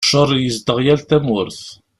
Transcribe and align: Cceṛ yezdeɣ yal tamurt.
Cceṛ 0.05 0.29
yezdeɣ 0.43 0.77
yal 0.85 1.01
tamurt. 1.09 1.61